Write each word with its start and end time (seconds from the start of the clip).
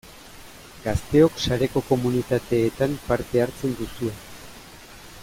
Gazteok 0.85 1.37
sareko 1.47 1.83
komunitateetan 1.91 2.97
parte 3.11 3.45
hartzen 3.45 3.77
duzue. 3.83 4.15